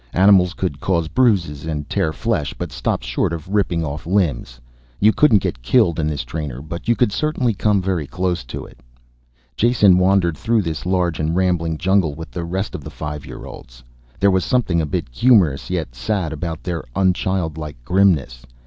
[0.13, 4.59] Animals could cause bruises and tear flesh, but stopped short of ripping off limbs.
[4.99, 8.79] You couldn't get killed in this trainer, but could certainly come very close to it.
[9.55, 13.45] Jason wandered through this large and rambling jungle with the rest of the five year
[13.45, 13.83] olds.
[14.19, 18.43] There was something a bit humorous, yet sad, about their unchildlike grimness.